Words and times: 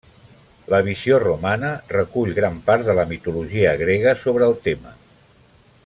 La 0.73 0.77
visió 0.85 1.19
romana 1.23 1.69
recull 1.91 2.33
gran 2.39 2.57
part 2.71 2.87
de 2.89 2.97
la 3.01 3.05
mitologia 3.13 3.75
grega 3.83 4.19
sobre 4.23 4.49
el 4.53 4.57
tema. 4.71 4.97